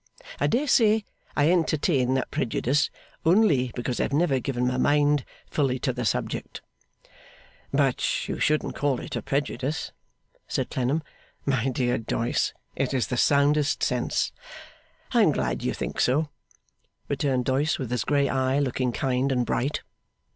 [0.39, 1.05] I dare say
[1.35, 2.89] I entertain that prejudice,
[3.23, 6.61] only because I have never given my mind fully to the subject.'
[7.71, 9.91] 'But you shouldn't call it a prejudice,'
[10.47, 11.03] said Clennam.
[11.45, 14.31] 'My dear Doyce, it is the soundest sense.'
[15.11, 16.29] 'I am glad you think so,'
[17.07, 19.81] returned Doyce, with his grey eye looking kind and bright.